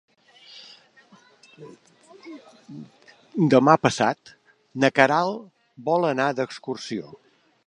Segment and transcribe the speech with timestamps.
[3.55, 4.35] Demà passat
[4.85, 5.49] na Queralt
[5.91, 7.19] vol anar d'excursió.